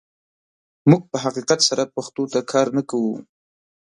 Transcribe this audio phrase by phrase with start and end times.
[0.89, 3.13] موږ په حقیقت سره پښتو ته کار نه کوو.